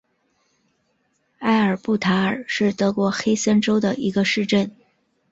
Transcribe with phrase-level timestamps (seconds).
[1.41, 4.75] 埃尔布塔尔是德国黑森州的一个市镇。